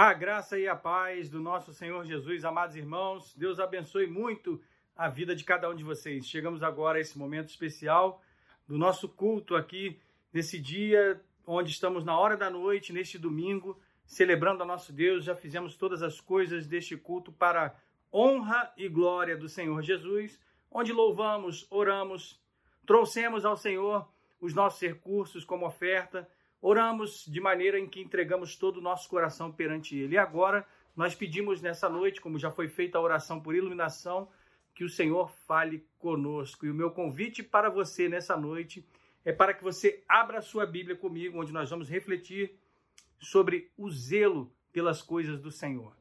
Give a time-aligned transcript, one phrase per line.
[0.00, 4.62] A graça e a paz do nosso Senhor Jesus, amados irmãos, Deus abençoe muito
[4.94, 6.24] a vida de cada um de vocês.
[6.24, 8.22] Chegamos agora a esse momento especial
[8.64, 10.00] do nosso culto aqui,
[10.32, 13.76] nesse dia onde estamos na hora da noite, neste domingo,
[14.06, 15.24] celebrando a nosso Deus.
[15.24, 17.74] Já fizemos todas as coisas deste culto para
[18.14, 20.38] honra e glória do Senhor Jesus,
[20.70, 22.40] onde louvamos, oramos,
[22.86, 24.08] trouxemos ao Senhor
[24.40, 26.30] os nossos recursos como oferta
[26.60, 30.14] Oramos de maneira em que entregamos todo o nosso coração perante Ele.
[30.14, 30.66] E agora
[30.96, 34.28] nós pedimos nessa noite, como já foi feita a oração por iluminação,
[34.74, 36.66] que o Senhor fale conosco.
[36.66, 38.84] E o meu convite para você nessa noite
[39.24, 42.58] é para que você abra a sua Bíblia comigo, onde nós vamos refletir
[43.20, 45.96] sobre o zelo pelas coisas do Senhor.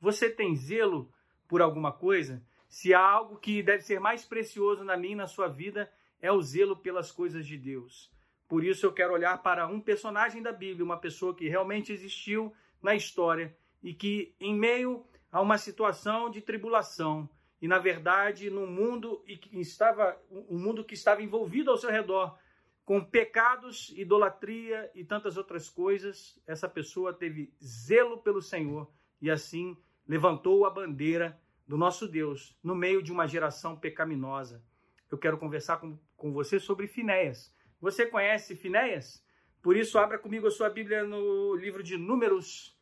[0.00, 1.12] Você tem zelo
[1.46, 2.42] por alguma coisa?
[2.68, 6.32] Se há algo que deve ser mais precioso na minha e na sua vida, é
[6.32, 8.10] o zelo pelas coisas de Deus.
[8.52, 12.52] Por isso eu quero olhar para um personagem da Bíblia, uma pessoa que realmente existiu
[12.82, 17.26] na história e que, em meio a uma situação de tribulação,
[17.62, 21.90] e na verdade no mundo e que estava um mundo que estava envolvido ao seu
[21.90, 22.38] redor
[22.84, 28.86] com pecados, idolatria e tantas outras coisas, essa pessoa teve zelo pelo Senhor
[29.18, 29.74] e assim
[30.06, 34.62] levantou a bandeira do nosso Deus no meio de uma geração pecaminosa.
[35.10, 37.50] Eu quero conversar com, com você sobre Finéias.
[37.82, 39.20] Você conhece Finéias?
[39.60, 42.78] Por isso, abra comigo a sua Bíblia no livro de Números,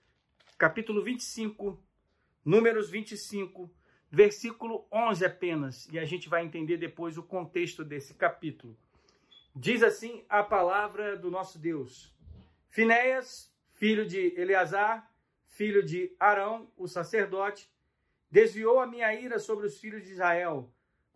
[0.59, 1.83] capítulo 25,
[2.45, 3.75] Números 25,
[4.11, 8.77] versículo 11 apenas, e a gente vai entender depois o contexto desse capítulo.
[9.57, 12.15] Diz assim a palavra do nosso Deus:
[12.69, 15.11] Finéias, filho de Eleazar,
[15.47, 17.73] filho de Arão, o sacerdote,
[18.31, 20.71] desviou a minha ira sobre os filhos de Israel,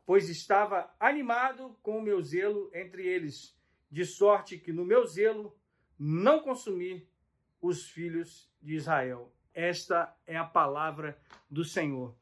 [0.06, 3.54] pois estava animado com o meu zelo entre eles
[3.94, 5.56] de sorte que no meu zelo
[5.96, 7.08] não consumi
[7.62, 9.32] os filhos de Israel.
[9.54, 11.16] Esta é a palavra
[11.48, 12.12] do Senhor.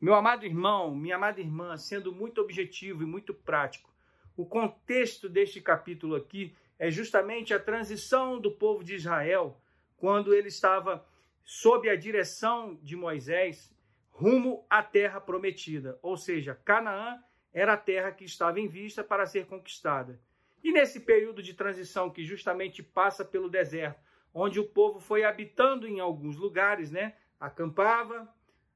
[0.00, 3.92] Meu amado irmão, minha amada irmã, sendo muito objetivo e muito prático,
[4.34, 9.60] o contexto deste capítulo aqui é justamente a transição do povo de Israel
[9.98, 11.06] quando ele estava
[11.44, 13.70] sob a direção de Moisés
[14.08, 19.26] rumo à terra prometida, ou seja, Canaã era a terra que estava em vista para
[19.26, 20.18] ser conquistada.
[20.64, 24.00] E nesse período de transição que justamente passa pelo deserto,
[24.32, 27.14] onde o povo foi habitando em alguns lugares, né?
[27.38, 28.26] Acampava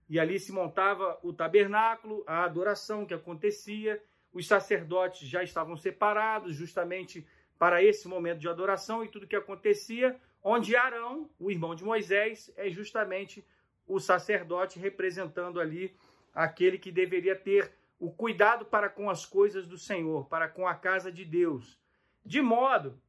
[0.06, 4.03] e ali se montava o tabernáculo, a adoração que acontecia.
[4.31, 7.26] Os sacerdotes já estavam separados justamente
[7.59, 12.53] para esse momento de adoração e tudo que acontecia, onde Arão, o irmão de Moisés,
[12.55, 13.43] é justamente
[13.87, 15.97] o sacerdote representando ali
[16.34, 20.75] aquele que deveria ter o cuidado para com as coisas do Senhor, para com a
[20.75, 21.78] casa de Deus.
[22.25, 23.00] De modo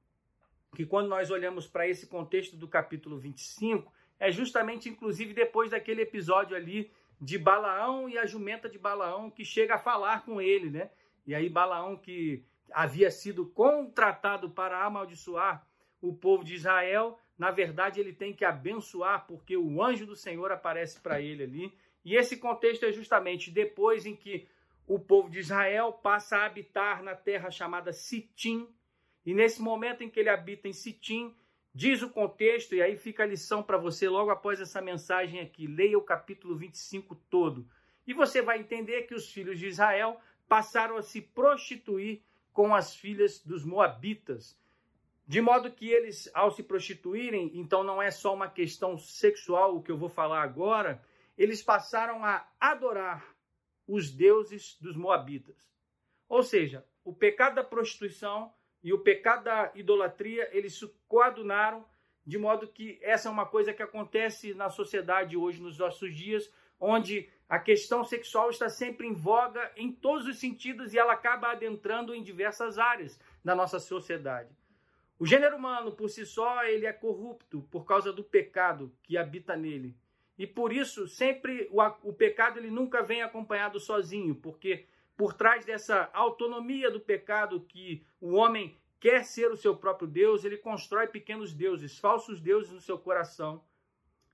[0.75, 6.01] que quando nós olhamos para esse contexto do capítulo 25, é justamente inclusive depois daquele
[6.01, 6.91] episódio ali
[7.21, 10.89] de Balaão e a jumenta de Balaão que chega a falar com ele, né?
[11.25, 15.67] E aí Balaão que havia sido contratado para amaldiçoar
[16.01, 20.51] o povo de Israel, na verdade ele tem que abençoar porque o anjo do Senhor
[20.51, 21.73] aparece para ele ali.
[22.05, 24.47] E esse contexto é justamente depois em que
[24.89, 28.67] o povo de Israel passa a habitar na terra chamada Sitim.
[29.23, 31.35] E nesse momento em que ele habita em Sitim,
[31.71, 35.67] diz o contexto, e aí fica a lição para você logo após essa mensagem aqui.
[35.67, 37.69] Leia o capítulo 25 todo.
[38.07, 42.95] E você vai entender que os filhos de Israel passaram a se prostituir com as
[42.95, 44.59] filhas dos Moabitas.
[45.27, 49.83] De modo que eles, ao se prostituírem, então não é só uma questão sexual, o
[49.83, 50.99] que eu vou falar agora,
[51.37, 53.37] eles passaram a adorar
[53.89, 55.57] os deuses dos Moabitas.
[56.27, 61.83] Ou seja, o pecado da prostituição e o pecado da idolatria, eles se coadunaram,
[62.23, 66.53] de modo que essa é uma coisa que acontece na sociedade hoje, nos nossos dias,
[66.79, 71.51] onde a questão sexual está sempre em voga em todos os sentidos e ela acaba
[71.51, 74.55] adentrando em diversas áreas da nossa sociedade.
[75.17, 79.55] O gênero humano, por si só, ele é corrupto por causa do pecado que habita
[79.55, 79.97] nele.
[80.39, 84.85] E por isso, sempre o, o pecado ele nunca vem acompanhado sozinho, porque
[85.17, 90.45] por trás dessa autonomia do pecado que o homem quer ser o seu próprio Deus,
[90.45, 93.61] ele constrói pequenos deuses, falsos deuses no seu coração,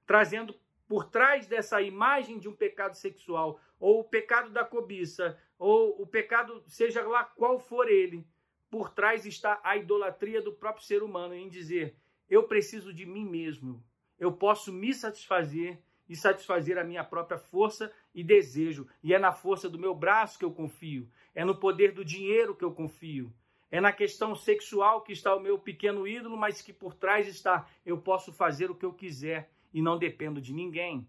[0.06, 0.56] trazendo
[0.88, 6.06] por trás dessa imagem de um pecado sexual, ou o pecado da cobiça, ou o
[6.06, 8.28] pecado, seja lá qual for ele,
[8.70, 11.96] por trás está a idolatria do próprio ser humano em dizer:
[12.30, 13.84] eu preciso de mim mesmo,
[14.20, 18.88] eu posso me satisfazer e satisfazer a minha própria força e desejo.
[19.04, 22.56] E é na força do meu braço que eu confio, é no poder do dinheiro
[22.56, 23.32] que eu confio.
[23.72, 27.68] É na questão sexual que está o meu pequeno ídolo, mas que por trás está
[27.86, 29.50] eu posso fazer o que eu quiser.
[29.74, 31.06] e não dependo de ninguém.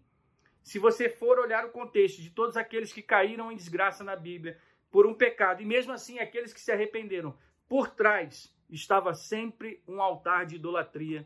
[0.61, 4.59] Se você for olhar o contexto de todos aqueles que caíram em desgraça na Bíblia
[4.91, 7.33] por um pecado, e mesmo assim aqueles que se arrependeram,
[7.69, 11.25] por trás estava sempre um altar de idolatria,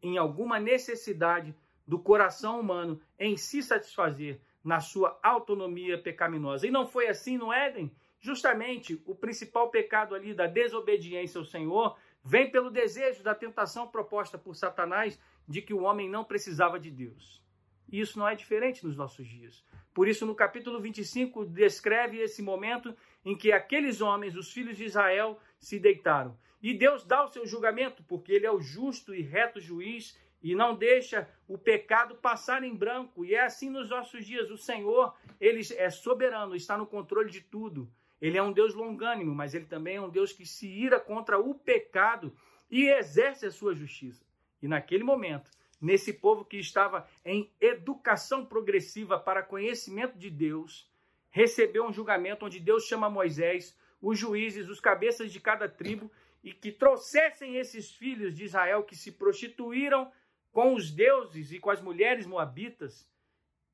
[0.00, 1.52] em alguma necessidade
[1.86, 6.66] do coração humano em se satisfazer na sua autonomia pecaminosa.
[6.66, 7.94] E não foi assim no Éden?
[8.18, 14.36] Justamente o principal pecado ali da desobediência ao Senhor vem pelo desejo da tentação proposta
[14.36, 17.40] por Satanás de que o homem não precisava de Deus.
[17.88, 19.64] E isso não é diferente nos nossos dias.
[19.94, 22.94] Por isso, no capítulo 25, descreve esse momento
[23.24, 26.36] em que aqueles homens, os filhos de Israel, se deitaram.
[26.60, 30.18] E Deus dá o seu julgamento, porque ele é o justo e reto juiz
[30.50, 33.24] e não deixa o pecado passar em branco.
[33.24, 34.48] E é assim nos nossos dias.
[34.48, 37.90] O Senhor, ele é soberano, está no controle de tudo.
[38.20, 41.36] Ele é um Deus longânimo, mas ele também é um Deus que se ira contra
[41.36, 42.32] o pecado
[42.70, 44.24] e exerce a sua justiça.
[44.62, 45.50] E naquele momento,
[45.80, 50.88] nesse povo que estava em educação progressiva para conhecimento de Deus,
[51.28, 56.08] recebeu um julgamento onde Deus chama Moisés, os juízes, os cabeças de cada tribo,
[56.44, 60.08] e que trouxessem esses filhos de Israel que se prostituíram
[60.56, 63.06] com os deuses e com as mulheres moabitas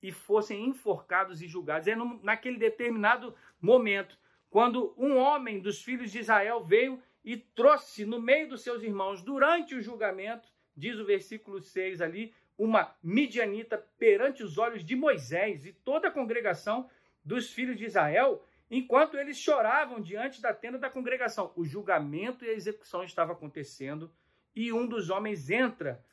[0.02, 1.87] e fossem enforcados e julgados.
[1.87, 1.94] É
[2.25, 4.19] naquele determinado momento
[4.50, 9.23] quando um homem dos filhos de Israel veio e trouxe no meio dos seus irmãos,
[9.23, 15.64] durante o julgamento, diz o versículo 6 ali, uma midianita perante os olhos de Moisés
[15.64, 16.90] e toda a congregação
[17.25, 21.52] dos filhos de Israel, enquanto eles choravam diante da tenda da congregação.
[21.55, 24.12] O julgamento e a execução estavam acontecendo
[24.52, 26.05] e um dos homens entra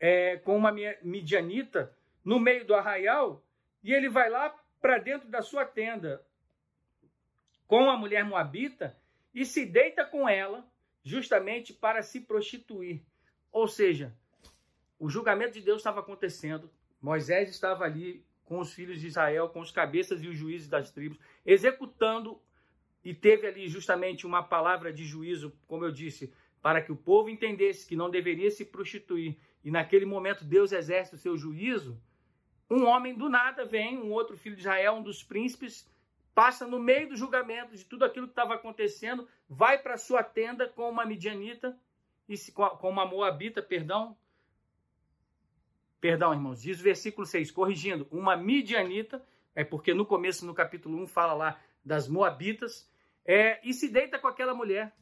[0.00, 1.94] é, com uma midianita
[2.24, 3.44] no meio do arraial
[3.84, 6.24] e ele vai lá para dentro da sua tenda
[7.66, 8.96] com a mulher moabita
[9.34, 10.66] e se deita com ela
[11.04, 13.02] justamente para se prostituir.
[13.52, 14.12] Ou seja,
[14.98, 16.70] o julgamento de Deus estava acontecendo,
[17.00, 20.90] Moisés estava ali com os filhos de Israel, com os cabeças e os juízes das
[20.90, 22.40] tribos, executando
[23.04, 27.30] e teve ali justamente uma palavra de juízo, como eu disse, para que o povo
[27.30, 29.38] entendesse que não deveria se prostituir.
[29.64, 32.00] E naquele momento Deus exerce o seu juízo.
[32.70, 35.88] Um homem do nada vem, um outro filho de Israel, um dos príncipes,
[36.34, 40.68] passa no meio do julgamento de tudo aquilo que estava acontecendo, vai para sua tenda
[40.68, 41.76] com uma midianita,
[42.28, 44.16] e se, com uma moabita, perdão.
[46.00, 49.22] Perdão, irmãos, diz o versículo 6, corrigindo, uma midianita,
[49.54, 52.88] é porque no começo, no capítulo 1, fala lá das moabitas,
[53.24, 54.94] é, e se deita com aquela mulher.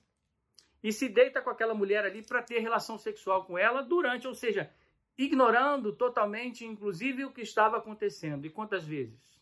[0.83, 4.35] E se deita com aquela mulher ali para ter relação sexual com ela durante, ou
[4.35, 4.71] seja,
[5.17, 8.47] ignorando totalmente, inclusive, o que estava acontecendo.
[8.47, 9.41] E quantas vezes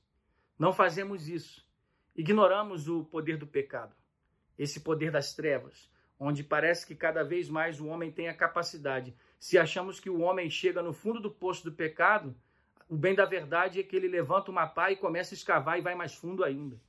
[0.59, 1.67] não fazemos isso?
[2.15, 3.95] Ignoramos o poder do pecado,
[4.59, 9.15] esse poder das trevas, onde parece que cada vez mais o homem tem a capacidade.
[9.39, 12.35] Se achamos que o homem chega no fundo do poço do pecado,
[12.89, 15.83] o bem da verdade é que ele levanta uma pá e começa a escavar e
[15.83, 16.81] vai mais fundo ainda.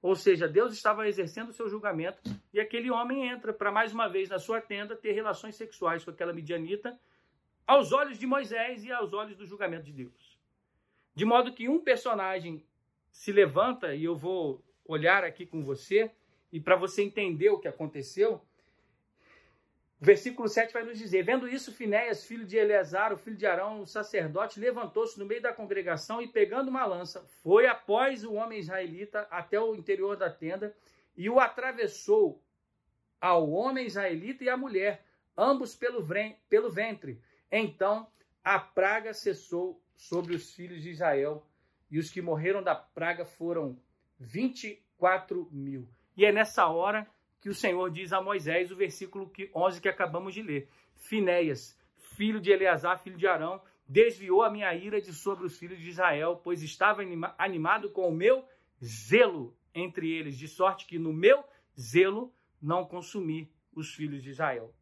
[0.00, 2.22] Ou seja, Deus estava exercendo o seu julgamento
[2.52, 6.10] e aquele homem entra para mais uma vez na sua tenda ter relações sexuais com
[6.10, 6.98] aquela midianita
[7.66, 10.38] aos olhos de Moisés e aos olhos do julgamento de Deus.
[11.14, 12.64] De modo que um personagem
[13.10, 16.10] se levanta e eu vou olhar aqui com você
[16.52, 18.40] e para você entender o que aconteceu.
[20.00, 23.80] Versículo 7 vai nos dizer: Vendo isso, Finéias, filho de Eleazar, o filho de Arão,
[23.80, 28.60] o sacerdote, levantou-se no meio da congregação e, pegando uma lança, foi após o homem
[28.60, 30.74] israelita até o interior da tenda
[31.16, 32.40] e o atravessou
[33.20, 35.04] ao homem israelita e à mulher,
[35.36, 36.06] ambos pelo,
[36.48, 37.20] pelo ventre.
[37.50, 38.06] Então
[38.44, 41.44] a praga cessou sobre os filhos de Israel
[41.90, 43.76] e os que morreram da praga foram
[44.20, 45.88] 24 mil.
[46.16, 47.04] E é nessa hora
[47.40, 51.78] que o Senhor diz a Moisés, o versículo 11 que acabamos de ler: Finéias,
[52.16, 55.88] filho de Eleazar, filho de Arão, desviou a minha ira de sobre os filhos de
[55.88, 57.02] Israel, pois estava
[57.38, 58.44] animado com o meu
[58.84, 61.44] zelo entre eles, de sorte que no meu
[61.78, 64.74] zelo não consumi os filhos de Israel.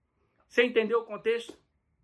[0.48, 1.56] Você entendeu o contexto?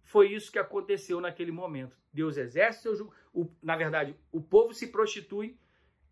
[0.02, 1.96] Foi isso que aconteceu naquele momento.
[2.12, 3.14] Deus exerce seu jugo.
[3.62, 5.58] Na verdade, o povo se prostitui.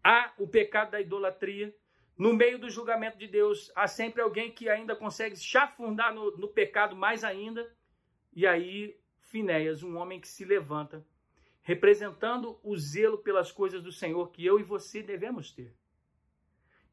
[0.03, 1.75] Há o pecado da idolatria.
[2.21, 6.49] No meio do julgamento de Deus, há sempre alguém que ainda consegue chafundar no, no
[6.49, 7.75] pecado mais ainda.
[8.31, 11.03] E aí, Finéias, um homem que se levanta,
[11.63, 15.75] representando o zelo pelas coisas do Senhor que eu e você devemos ter.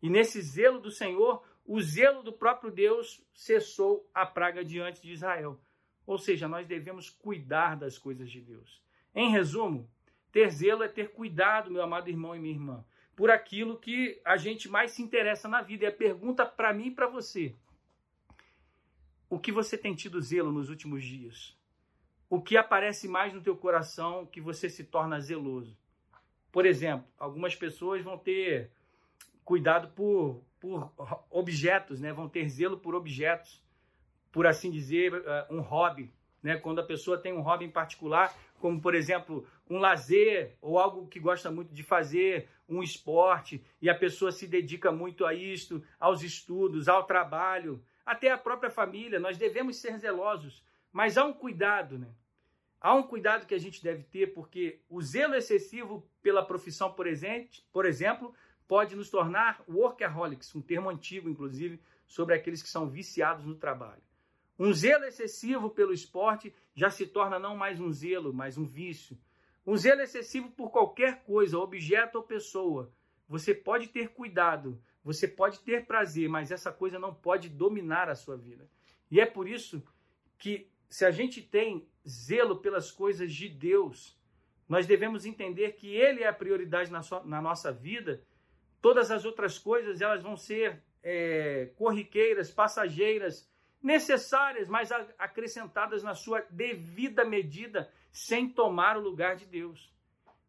[0.01, 5.11] E nesse zelo do Senhor, o zelo do próprio Deus cessou a praga diante de
[5.11, 5.59] Israel.
[6.05, 8.81] Ou seja, nós devemos cuidar das coisas de Deus.
[9.13, 9.91] Em resumo,
[10.31, 12.85] ter zelo é ter cuidado, meu amado irmão e minha irmã,
[13.17, 15.83] por aquilo que a gente mais se interessa na vida.
[15.83, 17.53] E a pergunta para mim e para você:
[19.29, 21.57] o que você tem tido zelo nos últimos dias?
[22.29, 25.77] o que aparece mais no teu coração que você se torna zeloso?
[26.51, 28.71] Por exemplo, algumas pessoas vão ter
[29.45, 30.91] cuidado por, por
[31.29, 32.11] objetos, né?
[32.11, 33.63] vão ter zelo por objetos,
[34.31, 36.13] por assim dizer, eh, um hobby.
[36.43, 36.57] Né?
[36.57, 41.07] Quando a pessoa tem um hobby em particular, como por exemplo um lazer ou algo
[41.07, 45.83] que gosta muito de fazer, um esporte, e a pessoa se dedica muito a isto,
[45.99, 51.33] aos estudos, ao trabalho, até a própria família, nós devemos ser zelosos, mas há um
[51.33, 52.07] cuidado, né?
[52.79, 57.07] Há um cuidado que a gente deve ter, porque o zelo excessivo pela profissão, por
[57.07, 58.33] exemplo,
[58.67, 64.01] pode nos tornar workaholics, um termo antigo, inclusive, sobre aqueles que são viciados no trabalho.
[64.59, 69.17] Um zelo excessivo pelo esporte já se torna não mais um zelo, mas um vício.
[69.67, 72.89] Um zelo excessivo por qualquer coisa, objeto ou pessoa.
[73.27, 78.15] Você pode ter cuidado, você pode ter prazer, mas essa coisa não pode dominar a
[78.15, 78.69] sua vida.
[79.11, 79.83] E é por isso
[80.37, 84.17] que, se a gente tem zelo pelas coisas de Deus,
[84.69, 88.23] nós devemos entender que Ele é a prioridade na, sua, na nossa vida.
[88.81, 93.49] Todas as outras coisas elas vão ser é, corriqueiras, passageiras,
[93.81, 99.93] necessárias, mas acrescentadas na sua devida medida, sem tomar o lugar de Deus.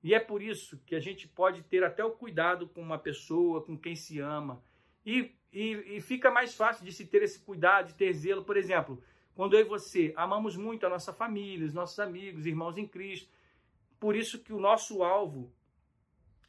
[0.03, 3.62] E é por isso que a gente pode ter até o cuidado com uma pessoa,
[3.62, 4.62] com quem se ama.
[5.05, 8.45] E, e, e fica mais fácil de se ter esse cuidado, de ter zelo.
[8.45, 9.03] Por exemplo,
[9.35, 13.29] quando eu e você amamos muito a nossa família, os nossos amigos, irmãos em Cristo.
[13.99, 15.53] Por isso que o nosso alvo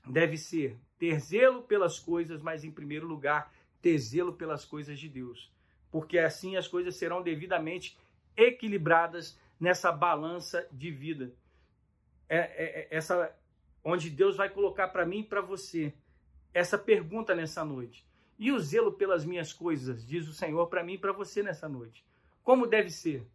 [0.07, 3.51] deve ser ter zelo pelas coisas, mas em primeiro lugar,
[3.81, 5.51] ter zelo pelas coisas de Deus
[5.91, 7.97] porque assim as coisas serão devidamente
[8.35, 11.33] equilibradas nessa balança de vida.
[12.27, 13.35] É, é, é essa
[13.83, 15.93] onde Deus vai colocar para mim e para você
[16.53, 18.07] essa pergunta nessa noite.
[18.37, 21.67] E o zelo pelas minhas coisas, diz o Senhor para mim e para você nessa
[21.67, 22.05] noite.
[22.43, 23.27] Como deve ser?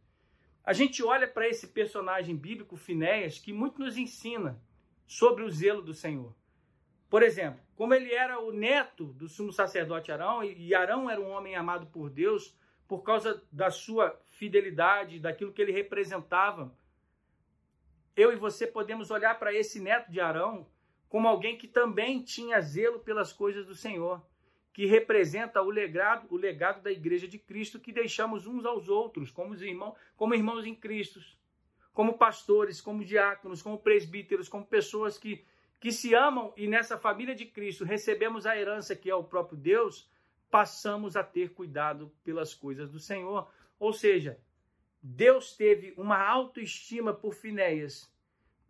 [0.64, 4.60] A gente olha para esse personagem bíblico, Finéias, que muito nos ensina
[5.06, 6.34] sobre o zelo do Senhor.
[7.10, 11.30] Por exemplo, como ele era o neto do sumo sacerdote Arão, e Arão era um
[11.30, 12.56] homem amado por Deus
[12.88, 16.76] por causa da sua fidelidade, daquilo que ele representava.
[18.14, 20.66] Eu e você podemos olhar para esse neto de Arão
[21.08, 24.20] como alguém que também tinha zelo pelas coisas do Senhor,
[24.72, 29.30] que representa o legado, o legado da igreja de Cristo que deixamos uns aos outros,
[29.30, 31.20] como irmãos, como irmãos em Cristo,
[31.92, 35.44] como pastores, como diáconos, como presbíteros, como pessoas que
[35.80, 39.58] que se amam e nessa família de Cristo recebemos a herança que é o próprio
[39.58, 40.10] Deus,
[40.50, 43.50] passamos a ter cuidado pelas coisas do Senhor.
[43.84, 44.40] Ou seja,
[45.02, 48.10] Deus teve uma autoestima por Finéias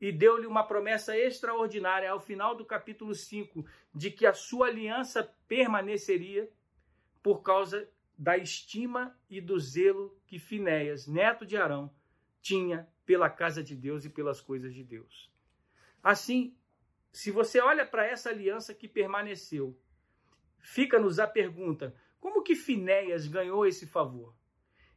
[0.00, 5.23] e deu-lhe uma promessa extraordinária ao final do capítulo 5 de que a sua aliança
[5.47, 6.50] permaneceria
[7.23, 11.94] por causa da estima e do zelo que Finéias, neto de Arão,
[12.42, 15.30] tinha pela casa de Deus e pelas coisas de Deus.
[16.02, 16.56] Assim,
[17.12, 19.78] se você olha para essa aliança que permaneceu,
[20.59, 24.35] fica-nos a pergunta: como que Finéias ganhou esse favor?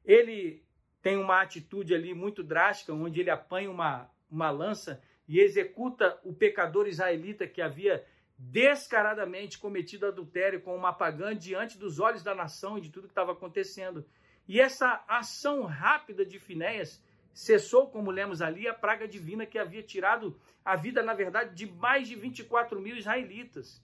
[0.08, 0.66] Ele
[1.02, 6.34] tem uma atitude ali muito drástica, onde ele apanha uma, uma lança e executa o
[6.34, 8.04] pecador israelita que havia
[8.38, 13.12] descaradamente cometido adultério com uma pagã diante dos olhos da nação e de tudo que
[13.12, 14.06] estava acontecendo.
[14.48, 19.84] E essa ação rápida de Finéias cessou, como lemos ali, a praga divina que havia
[19.84, 23.84] tirado a vida, na verdade, de mais de 24 mil israelitas.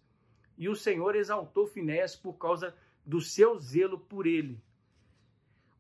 [0.58, 2.74] E o Senhor exaltou Finés por causa
[3.06, 4.62] do seu zelo por ele.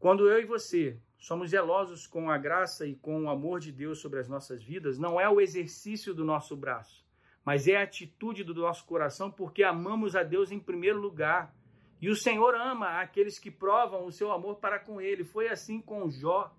[0.03, 4.00] Quando eu e você somos zelosos com a graça e com o amor de Deus
[4.00, 7.07] sobre as nossas vidas, não é o exercício do nosso braço,
[7.45, 11.55] mas é a atitude do nosso coração, porque amamos a Deus em primeiro lugar.
[12.01, 15.24] E o Senhor ama aqueles que provam o seu amor para com ele.
[15.24, 16.53] Foi assim com Jó.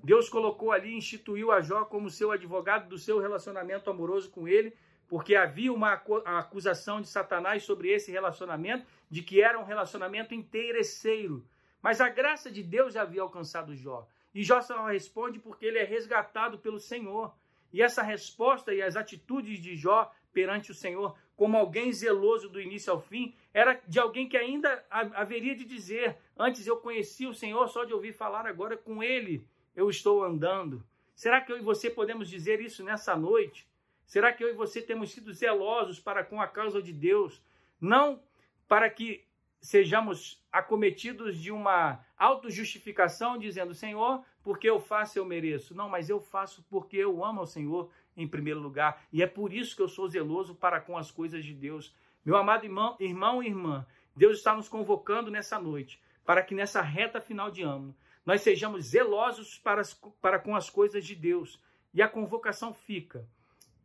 [0.00, 4.72] Deus colocou ali, instituiu a Jó como seu advogado do seu relacionamento amoroso com ele,
[5.08, 11.44] porque havia uma acusação de Satanás sobre esse relacionamento, de que era um relacionamento interesseiro.
[11.82, 14.06] Mas a graça de Deus já havia alcançado Jó.
[14.34, 17.34] E Jó só responde porque ele é resgatado pelo Senhor.
[17.72, 22.60] E essa resposta e as atitudes de Jó perante o Senhor, como alguém zeloso do
[22.60, 27.34] início ao fim, era de alguém que ainda haveria de dizer: Antes eu conhecia o
[27.34, 29.44] Senhor só de ouvir falar, agora com ele
[29.74, 30.84] eu estou andando?
[31.14, 33.68] Será que eu e você podemos dizer isso nessa noite?
[34.06, 37.42] Será que eu e você temos sido zelosos para com a causa de Deus?
[37.80, 38.20] Não
[38.66, 39.24] para que
[39.60, 45.74] sejamos acometidos de uma autojustificação, dizendo, Senhor, porque eu faço, eu mereço.
[45.74, 49.04] Não, mas eu faço porque eu amo ao Senhor em primeiro lugar.
[49.12, 51.94] E é por isso que eu sou zeloso para com as coisas de Deus.
[52.24, 53.86] Meu amado irmão, irmão e irmã,
[54.16, 58.86] Deus está nos convocando nessa noite para que nessa reta final de ano nós sejamos
[58.86, 59.82] zelosos para,
[60.20, 61.62] para com as coisas de Deus.
[61.92, 63.26] E a convocação fica.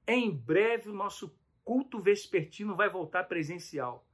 [0.08, 4.06] Em breve o nosso culto vespertino vai voltar presencial.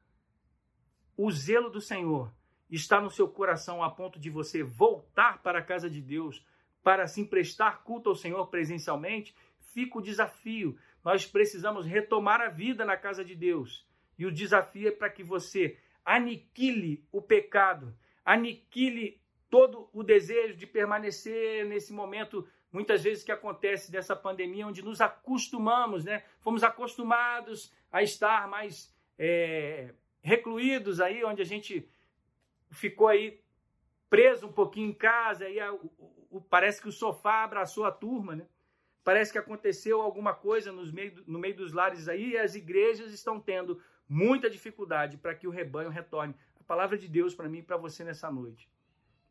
[1.24, 2.34] O zelo do Senhor
[2.68, 6.44] está no seu coração a ponto de você voltar para a casa de Deus
[6.82, 9.36] para assim prestar culto ao Senhor presencialmente?
[9.72, 10.76] Fica o desafio.
[11.04, 13.88] Nós precisamos retomar a vida na casa de Deus.
[14.18, 20.66] E o desafio é para que você aniquile o pecado, aniquile todo o desejo de
[20.66, 26.24] permanecer nesse momento, muitas vezes que acontece dessa pandemia, onde nos acostumamos, né?
[26.40, 31.90] Fomos acostumados a estar mais é, recluídos aí, onde a gente
[32.70, 33.42] ficou aí
[34.10, 37.92] preso um pouquinho em casa, aí a, o, o, parece que o sofá abraçou a
[37.92, 38.46] turma, né?
[39.04, 43.12] Parece que aconteceu alguma coisa nos meio, no meio dos lares aí e as igrejas
[43.12, 46.36] estão tendo muita dificuldade para que o rebanho retorne.
[46.60, 48.70] A palavra de Deus para mim e para você nessa noite.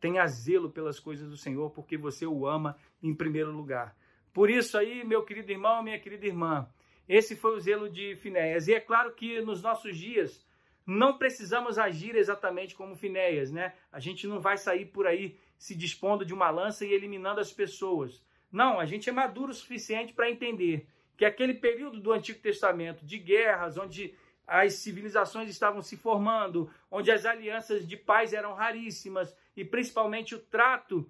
[0.01, 3.95] Tenha zelo pelas coisas do Senhor, porque você o ama em primeiro lugar.
[4.33, 6.69] Por isso aí, meu querido irmão, minha querida irmã,
[7.09, 8.67] esse foi o zelo de Finéias.
[8.67, 10.45] E é claro que nos nossos dias
[10.91, 13.75] não precisamos agir exatamente como Finéias, né?
[13.93, 17.53] A gente não vai sair por aí se dispondo de uma lança e eliminando as
[17.53, 18.21] pessoas.
[18.51, 23.07] Não, a gente é maduro o suficiente para entender que aquele período do Antigo Testamento
[23.07, 29.33] de guerras, onde as civilizações estavam se formando, onde as alianças de paz eram raríssimas
[29.57, 31.09] e principalmente o trato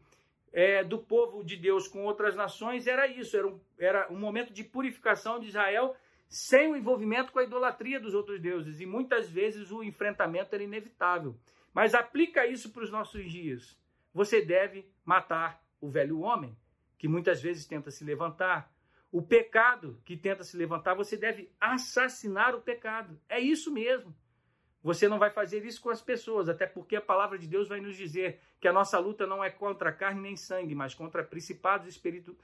[0.53, 4.53] é, do povo de Deus com outras nações era isso, era um, era um momento
[4.53, 5.97] de purificação de Israel
[6.31, 10.63] sem o envolvimento com a idolatria dos outros deuses e muitas vezes o enfrentamento era
[10.63, 11.37] inevitável.
[11.75, 13.77] Mas aplica isso para os nossos dias.
[14.15, 16.57] Você deve matar o velho homem,
[16.97, 18.73] que muitas vezes tenta se levantar,
[19.11, 23.21] o pecado que tenta se levantar, você deve assassinar o pecado.
[23.29, 24.15] É isso mesmo.
[24.83, 27.81] Você não vai fazer isso com as pessoas, até porque a palavra de Deus vai
[27.81, 31.87] nos dizer que a nossa luta não é contra carne nem sangue, mas contra principados,
[31.87, 32.37] espiritu...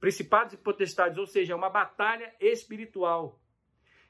[0.00, 3.38] principados e potestades, ou seja, é uma batalha espiritual.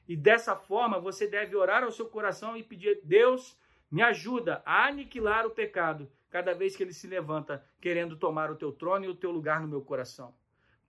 [0.07, 3.57] E dessa forma você deve orar ao seu coração e pedir: Deus,
[3.91, 8.55] me ajuda a aniquilar o pecado cada vez que ele se levanta querendo tomar o
[8.55, 10.33] teu trono e o teu lugar no meu coração.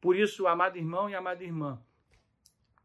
[0.00, 1.82] Por isso, amado irmão e amada irmã,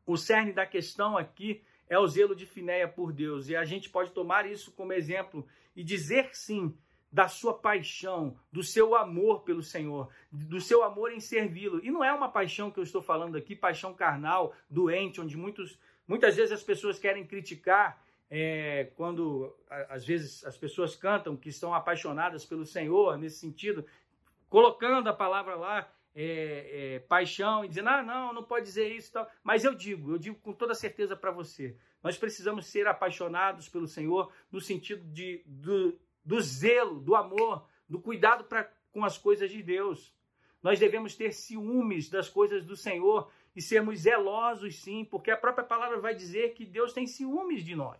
[0.06, 3.50] o cerne da questão aqui é o zelo de Finéia por Deus.
[3.50, 6.74] E a gente pode tomar isso como exemplo e dizer sim
[7.12, 11.84] da sua paixão, do seu amor pelo Senhor, do seu amor em servi-lo.
[11.84, 15.78] E não é uma paixão que eu estou falando aqui, paixão carnal, doente, onde muitos,
[16.08, 19.54] muitas vezes as pessoas querem criticar é, quando
[19.90, 23.86] às vezes as pessoas cantam que estão apaixonadas pelo Senhor, nesse sentido,
[24.50, 29.10] colocando a palavra lá é, é, paixão e dizendo, ah, não, não pode dizer isso
[29.10, 29.30] e tal.
[29.44, 33.88] Mas eu digo, eu digo com toda certeza para você, nós precisamos ser apaixonados pelo
[33.88, 39.50] Senhor no sentido de, do, do zelo, do amor, do cuidado pra, com as coisas
[39.50, 40.14] de Deus.
[40.62, 45.66] Nós devemos ter ciúmes das coisas do Senhor e sermos zelosos, sim, porque a própria
[45.66, 48.00] palavra vai dizer que Deus tem ciúmes de nós.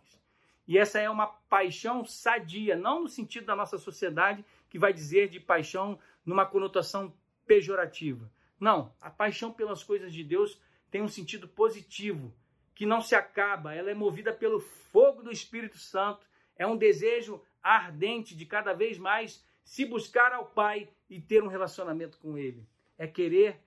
[0.66, 5.28] E essa é uma paixão sadia, não no sentido da nossa sociedade, que vai dizer
[5.28, 7.12] de paixão numa conotação
[7.46, 8.30] pejorativa.
[8.58, 12.34] Não, a paixão pelas coisas de Deus tem um sentido positivo,
[12.74, 16.26] que não se acaba, ela é movida pelo fogo do Espírito Santo,
[16.56, 21.48] é um desejo ardente de cada vez mais se buscar ao Pai e ter um
[21.48, 22.66] relacionamento com Ele.
[22.98, 23.60] É querer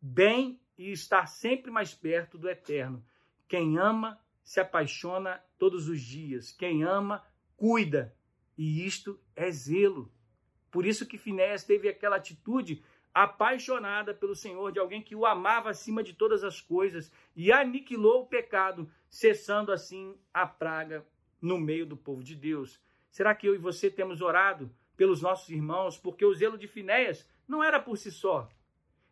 [0.00, 3.04] bem e estar sempre mais perto do Eterno.
[3.46, 6.52] Quem ama se apaixona todos os dias.
[6.52, 7.24] Quem ama,
[7.56, 8.14] cuida.
[8.56, 10.12] E isto é zelo.
[10.70, 12.82] Por isso que Finéas teve aquela atitude
[13.14, 18.22] apaixonada pelo Senhor, de alguém que o amava acima de todas as coisas e aniquilou
[18.22, 21.04] o pecado, cessando assim a praga
[21.40, 22.80] no meio do povo de Deus.
[23.10, 25.96] Será que eu e você temos orado pelos nossos irmãos?
[25.96, 28.48] Porque o zelo de Finéias não era por si só.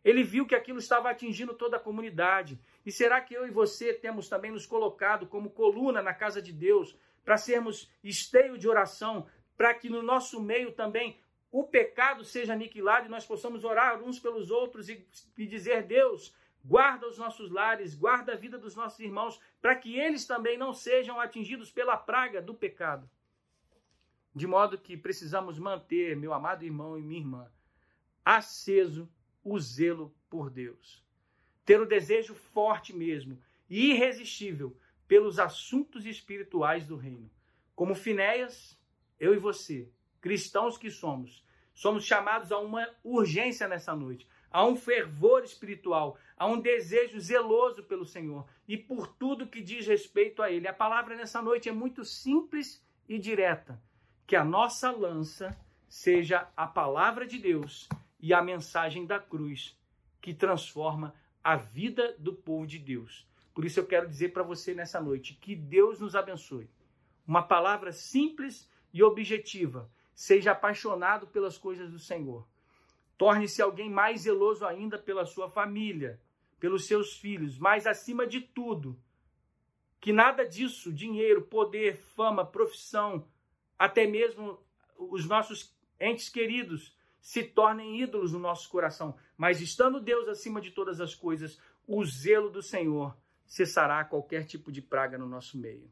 [0.03, 2.59] Ele viu que aquilo estava atingindo toda a comunidade.
[2.85, 6.53] E será que eu e você temos também nos colocado como coluna na casa de
[6.53, 11.17] Deus para sermos esteio de oração, para que no nosso meio também
[11.51, 15.07] o pecado seja aniquilado e nós possamos orar uns pelos outros e,
[15.37, 19.97] e dizer: Deus, guarda os nossos lares, guarda a vida dos nossos irmãos, para que
[19.97, 23.09] eles também não sejam atingidos pela praga do pecado.
[24.35, 27.51] De modo que precisamos manter, meu amado irmão e minha irmã,
[28.23, 29.09] aceso
[29.43, 31.03] o zelo por Deus.
[31.65, 37.31] Ter o desejo forte mesmo e irresistível pelos assuntos espirituais do reino.
[37.73, 38.77] Como Finéias,
[39.19, 39.89] eu e você
[40.21, 46.45] cristãos que somos, somos chamados a uma urgência nessa noite, a um fervor espiritual, a
[46.45, 50.67] um desejo zeloso pelo Senhor e por tudo que diz respeito a Ele.
[50.67, 53.81] A palavra nessa noite é muito simples e direta:
[54.25, 57.87] que a nossa lança seja a palavra de Deus
[58.19, 59.77] e a mensagem da cruz
[60.21, 63.25] que transforma a vida do povo de Deus.
[63.53, 66.69] Por isso eu quero dizer para você nessa noite que Deus nos abençoe.
[67.25, 69.89] Uma palavra simples e objetiva.
[70.17, 72.43] Seja apaixonado pelas coisas do Senhor.
[73.19, 76.19] Torne-se alguém mais zeloso ainda pela sua família,
[76.59, 78.99] pelos seus filhos, mas acima de tudo,
[80.01, 83.27] que nada disso, dinheiro, poder, fama, profissão,
[83.77, 84.59] até mesmo
[84.97, 89.15] os nossos entes queridos, se tornem ídolos no nosso coração.
[89.37, 94.71] Mas estando Deus acima de todas as coisas, o zelo do Senhor cessará qualquer tipo
[94.71, 95.91] de praga no nosso meio.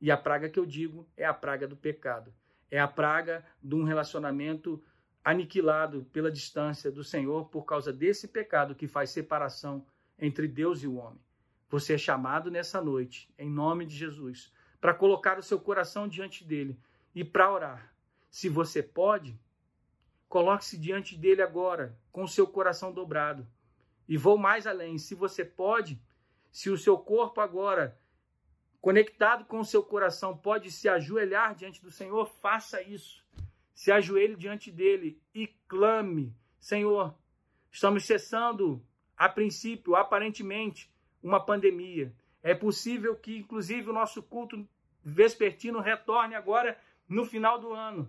[0.00, 2.32] E a praga que eu digo é a praga do pecado.
[2.70, 4.82] É a praga de um relacionamento
[5.24, 9.84] aniquilado pela distância do Senhor por causa desse pecado que faz separação
[10.18, 11.20] entre Deus e o homem.
[11.68, 16.44] Você é chamado nessa noite, em nome de Jesus, para colocar o seu coração diante
[16.44, 16.78] dele
[17.14, 17.92] e para orar.
[18.30, 19.38] Se você pode,
[20.28, 23.46] coloque-se diante dele agora, com o seu coração dobrado.
[24.08, 26.00] E vou mais além, se você pode,
[26.52, 27.98] se o seu corpo agora,
[28.86, 33.20] conectado com o seu coração, pode se ajoelhar diante do Senhor, faça isso.
[33.74, 37.12] Se ajoelhe diante dele e clame: Senhor,
[37.68, 38.80] estamos cessando,
[39.16, 40.88] a princípio, aparentemente,
[41.20, 42.14] uma pandemia.
[42.44, 44.64] É possível que, inclusive, o nosso culto
[45.02, 48.08] vespertino retorne agora no final do ano.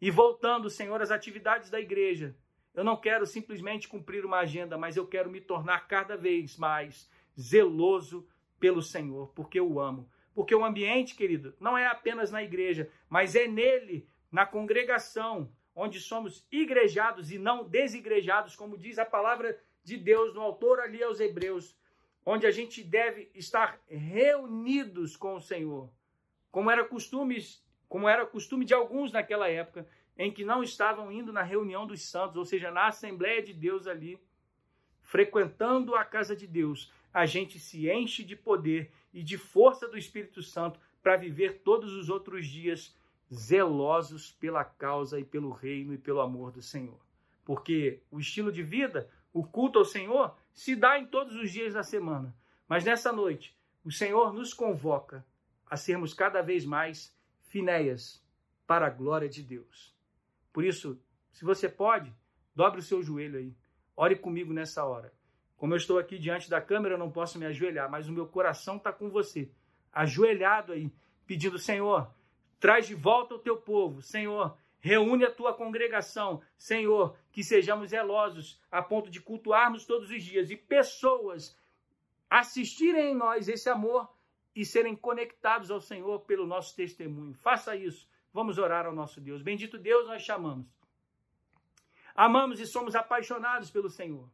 [0.00, 2.36] E voltando, Senhor, às atividades da igreja.
[2.74, 7.08] Eu não quero simplesmente cumprir uma agenda, mas eu quero me tornar cada vez mais
[7.38, 8.26] zeloso
[8.64, 10.08] pelo Senhor, porque eu o amo.
[10.34, 16.00] Porque o ambiente, querido, não é apenas na igreja, mas é nele, na congregação, onde
[16.00, 21.20] somos igrejados e não desigrejados, como diz a palavra de Deus no autor ali aos
[21.20, 21.76] Hebreus,
[22.24, 25.90] onde a gente deve estar reunidos com o Senhor,
[26.50, 27.36] como era costume,
[27.86, 32.00] como era costume de alguns naquela época, em que não estavam indo na reunião dos
[32.00, 34.18] santos, ou seja, na Assembleia de Deus ali,
[35.02, 39.96] frequentando a casa de Deus, a gente se enche de poder e de força do
[39.96, 42.92] Espírito Santo para viver todos os outros dias
[43.32, 46.98] zelosos pela causa e pelo reino e pelo amor do Senhor.
[47.44, 51.74] Porque o estilo de vida, o culto ao Senhor, se dá em todos os dias
[51.74, 52.34] da semana.
[52.66, 55.24] Mas nessa noite, o Senhor nos convoca
[55.70, 58.24] a sermos cada vez mais finéias
[58.66, 59.94] para a glória de Deus.
[60.52, 61.00] Por isso,
[61.30, 62.12] se você pode,
[62.56, 63.54] dobre o seu joelho aí.
[63.96, 65.12] Ore comigo nessa hora.
[65.56, 68.26] Como eu estou aqui diante da câmera, eu não posso me ajoelhar, mas o meu
[68.26, 69.50] coração está com você,
[69.92, 70.92] ajoelhado aí,
[71.26, 72.10] pedindo: Senhor,
[72.58, 74.02] traz de volta o teu povo.
[74.02, 76.42] Senhor, reúne a tua congregação.
[76.58, 81.56] Senhor, que sejamos zelosos a ponto de cultuarmos todos os dias e pessoas
[82.28, 84.12] assistirem em nós esse amor
[84.54, 87.34] e serem conectados ao Senhor pelo nosso testemunho.
[87.34, 89.42] Faça isso Vamos orar ao nosso Deus.
[89.42, 90.66] Bendito Deus, nós chamamos.
[92.16, 94.28] Amamos e somos apaixonados pelo Senhor.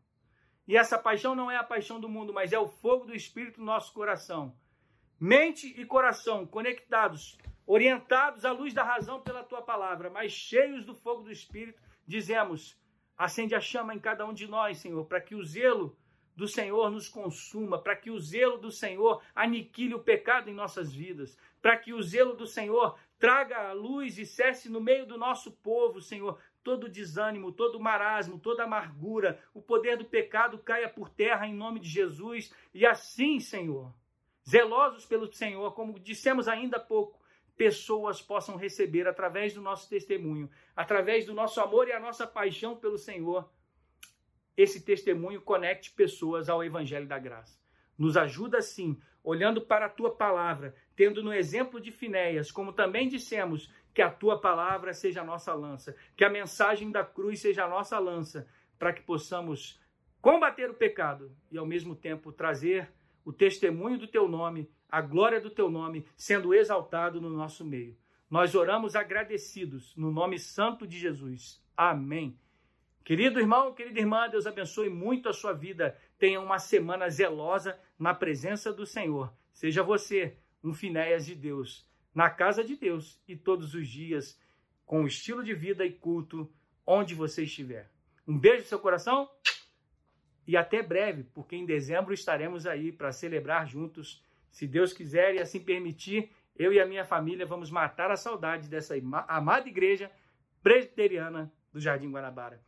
[0.70, 3.58] E essa paixão não é a paixão do mundo, mas é o fogo do Espírito
[3.58, 4.54] no nosso coração.
[5.18, 10.94] Mente e coração conectados, orientados à luz da razão pela tua palavra, mas cheios do
[10.94, 12.80] fogo do Espírito, dizemos:
[13.18, 15.98] acende a chama em cada um de nós, Senhor, para que o zelo
[16.36, 20.94] do Senhor nos consuma, para que o zelo do Senhor aniquile o pecado em nossas
[20.94, 25.18] vidas, para que o zelo do Senhor traga a luz e cesse no meio do
[25.18, 31.08] nosso povo, Senhor, todo desânimo, todo marasmo, toda amargura, o poder do pecado caia por
[31.08, 32.52] terra em nome de Jesus.
[32.72, 33.94] E assim, Senhor,
[34.48, 37.20] zelosos pelo Senhor, como dissemos ainda há pouco,
[37.56, 42.76] pessoas possam receber através do nosso testemunho, através do nosso amor e a nossa paixão
[42.76, 43.50] pelo Senhor,
[44.56, 47.58] esse testemunho conecte pessoas ao Evangelho da Graça.
[47.96, 53.08] Nos ajuda sim, olhando para a tua palavra, tendo no exemplo de Finéias, como também
[53.08, 53.70] dissemos,
[54.00, 57.68] que a tua palavra seja a nossa lança, que a mensagem da cruz seja a
[57.68, 59.78] nossa lança, para que possamos
[60.22, 62.90] combater o pecado e ao mesmo tempo trazer
[63.26, 67.94] o testemunho do teu nome, a glória do teu nome sendo exaltado no nosso meio.
[68.30, 71.62] Nós oramos agradecidos no nome santo de Jesus.
[71.76, 72.38] Amém.
[73.04, 75.94] Querido irmão, querida irmã, Deus abençoe muito a sua vida.
[76.18, 79.30] Tenha uma semana zelosa na presença do Senhor.
[79.52, 84.38] Seja você um Finéias de Deus, na casa de Deus e todos os dias,
[84.84, 86.52] com o estilo de vida e culto
[86.86, 87.90] onde você estiver.
[88.26, 89.30] Um beijo no seu coração
[90.46, 94.24] e até breve, porque em dezembro estaremos aí para celebrar juntos.
[94.50, 98.68] Se Deus quiser e assim permitir, eu e a minha família vamos matar a saudade
[98.68, 98.94] dessa
[99.28, 100.10] amada igreja
[100.62, 102.60] presbiteriana do Jardim Guanabara.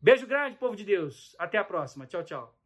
[0.00, 1.34] Beijo grande, povo de Deus.
[1.38, 2.06] Até a próxima.
[2.06, 2.63] Tchau, tchau.